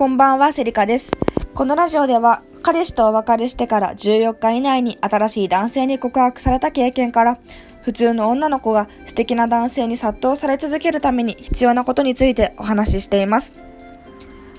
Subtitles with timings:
[0.00, 1.10] こんばんは、セリカです。
[1.52, 7.38] このラジオでは、彼氏とお別れしてから14日以内に新しい男性に告白された経験から、
[7.82, 13.60] 普通の女の子が素敵な男性に殺到され続けるために必要なことについてお話ししています。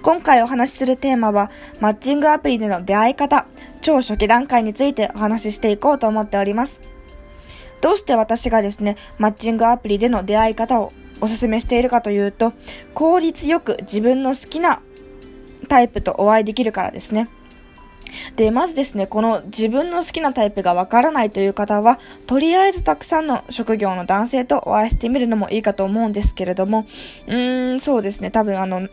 [0.03, 1.49] 今回お話しするテーマは、
[1.79, 3.47] マッチングアプリでの出会い方、
[3.81, 6.79] 超初期段階についてお話ししていこうと思っております。
[7.81, 12.53] どうして私がですね、マッチングアプリでの出会い方をお勧めしているかというと、
[12.93, 14.83] 効率よく自分の好きな
[15.71, 17.29] タイプとお会いできるからですね。
[18.35, 21.97] で、まずですね、この自分の好きなタイプがわからないという方は、
[22.27, 26.85] とりあえずたくさんの職業の男性とお会いしてみるのもいいかと思うんですけれども、
[27.27, 28.89] うーん、そうですね、多分あの、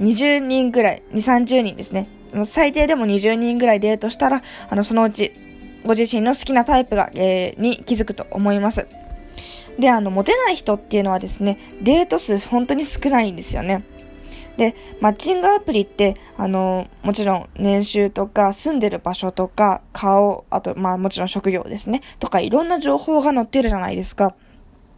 [0.00, 2.08] 20人ぐらい、2、30人ですね。
[2.44, 5.32] 最低でも20人ぐらいデートしたら、あの、そのうち、
[5.84, 8.88] ご自身の好きなタイプが、えー、に気づくと思います。
[9.78, 13.84] で、あの、モテない人っていうのはですね、デート数本当に少ないんですよね。
[14.56, 24.34] で、マッチングアプリって、あの、もちろん年収とか住んでる場所とか顔、あと、まあもちろん職業ですね、とかいろんな情報が載ってるじゃないですか。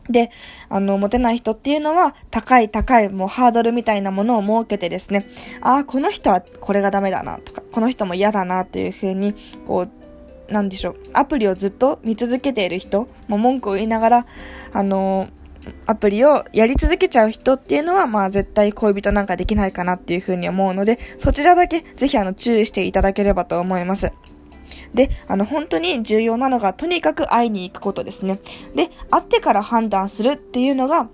[0.08, 0.30] で、
[0.68, 5.24] あの、モテない人っていうのは、高い高い、もうハードルみたいなものを設けてですね、
[5.60, 9.34] ああ、この人はこれがダメだな、とか、この人も嫌だな、っていう風に、
[9.66, 9.86] こ
[10.48, 14.26] う、なんでしょう、アプリをずっと見続けている人、もう文句を言いながら、
[14.72, 15.28] あの
[15.86, 24.12] アプリをやり続けちゃう人っていうのは、まあ絶対恋人なんかできないかなっていうふうに思うので、そちらだけぜひあの注意していただければと思います。
[24.94, 28.38] で、あの本当に重要なのが、とにかく会いに行くことですね。
[28.74, 31.08] で、会ってから判断するっていうのが、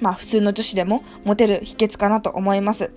[0.00, 2.90] まあ普通の女子でもモテる秘訣かなと思います。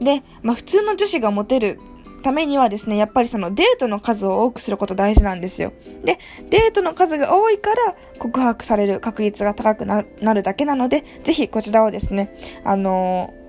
[0.00, 1.80] で、まあ普通の女子がモテる
[2.24, 5.72] ためにはですね、やっぱりそのデートの数を多くすること大事なんですよ。
[6.02, 13.44] で、デートの数が多いから告白される確率が高くなるだけなので、ぜひこちらをですね、あのー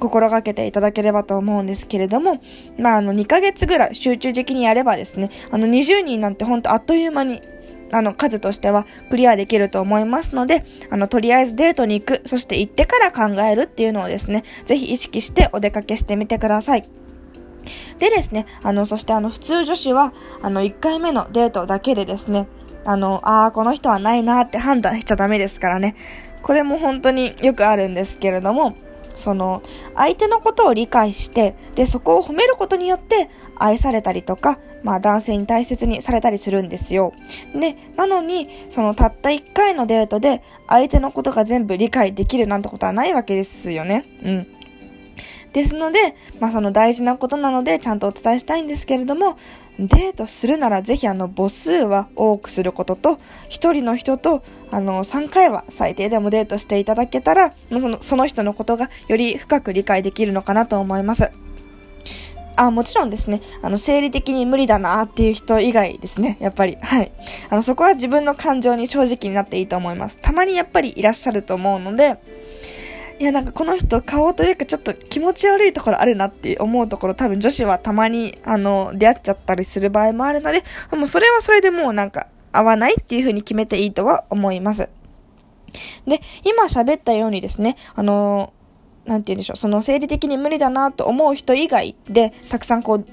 [0.00, 2.40] 心がけていただければと思うんですけれども、
[2.78, 7.42] まあ、あの、2ヶ月ぐらい集中的にやればですね、あの、20人なんてほんとあっという間に
[7.92, 16.99] あの、数としてはクリアできると思いますので、あの、とりあえずデートに行く、そして行ってから考えるっていうのをですね、ぜひ意識してお出かけしてみてください。
[18.00, 20.12] でですね、あの、そしてあの、普通女子は、
[20.42, 22.48] あの、1回目のデートだけでですね、
[22.84, 25.94] あの、ああ、この人はないなって判断しちゃダメですからね。
[26.42, 28.74] これも本当によくあるんですけれども、
[29.16, 29.62] その、
[29.94, 33.28] 相手のことを理解して、で、そこを褒めることによって
[33.58, 37.12] 愛されたりとか、まあ男性に大切にされたりするんですよ。
[37.54, 44.04] で、なのに、そのたった1回のデートで相手のことが全部理解できるなんてことはないわけですよね。
[44.24, 44.59] うん。
[45.52, 49.36] ですので、まあその大事なことなのでちゃんとお伝えしたいんですけれども、
[49.78, 53.18] デートするならぜひあの母数は多くすることと、
[53.48, 61.30] 一人の人とあの3回は最低でもデートしていただけたら、そのその人のことがより深く理解できるのかなと思います。
[62.56, 66.76] あ、もちろんですね、あの、生理的に無理だなっていう人以外ですね、やっぱり。
[66.80, 67.10] はい。
[67.48, 70.18] あの、そこは自分の感情に正直になっていいと思います。
[70.20, 72.18] たまにやっぱりいらっしゃると思うので、
[73.20, 84.88] いやなんかこの人顔というかちょっと気持ち悪いところあるなって思うところ多分女子はたまにあの出会っちゃったりする場合もあるのでもうそれはそれでもうなんか合わないっていう風に決めていいとは思います。
[86.06, 88.54] で、今喋ったようにですね、あの
[89.04, 93.04] なんて言うんでしょう、その生理的に無理だなと思う人以外でたくさんこう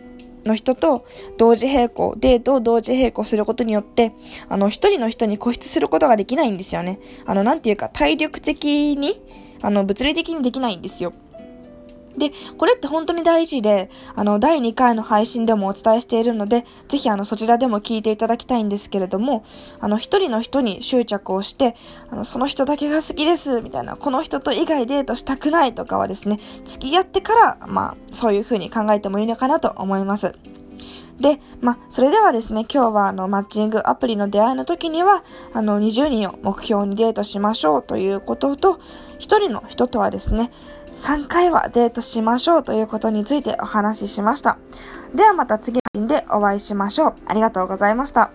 [0.47, 1.05] の人と
[1.37, 4.13] 同時並行、デートを同時並行することによって、
[4.49, 6.99] あの、一人の人に固執することができないんですよね。
[7.25, 9.21] あの、なんていうか、体力的に、
[9.61, 11.13] あの、物理的にできないんですよ。
[12.17, 19.45] で、これって本当に大事で、あの、第2回の配信でもお伝えしているので、ぜひあの、そちらでも聞いていただきたいんですけれども、
[19.79, 21.75] あの、一人の人に執着をして、
[22.09, 30.33] あの、その人だけが好きです、みたいな、この人と以外デートしたくないとかはですね、付き合ってから、まあ、そういう風に考えてもいいのかなと思います。
[31.19, 35.23] で、まあ、それではですね、今日はあの、マッチングアプリの出会いの時には、
[35.53, 40.51] あの、20人を目標にデートしましょうということと、1人の人とはですね、
[40.91, 44.57] 3回はデートしましょうということについてお話ししました。
[45.13, 47.15] ではまた次の配信でお会いしましょう。
[47.25, 48.31] ありがとうございました。